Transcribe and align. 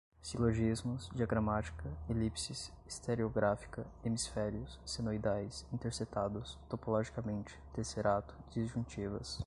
silogismos, 0.19 1.09
diagramática, 1.13 1.87
elipses, 2.09 2.73
estereográfica, 2.87 3.85
hemisférios, 4.03 4.79
senoidais, 4.85 5.63
intersetados, 5.71 6.57
topologicamente, 6.69 7.55
tesserato, 7.73 8.35
disjuntivas 8.49 9.39